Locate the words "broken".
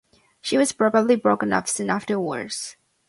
1.15-1.53